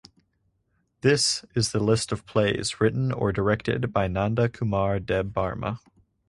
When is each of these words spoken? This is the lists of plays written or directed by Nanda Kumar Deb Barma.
This 1.01 1.45
is 1.53 1.73
the 1.73 1.79
lists 1.79 2.11
of 2.11 2.25
plays 2.25 2.81
written 2.81 3.11
or 3.11 3.31
directed 3.31 3.93
by 3.93 4.07
Nanda 4.07 4.49
Kumar 4.49 4.99
Deb 4.99 5.31
Barma. 5.31 5.77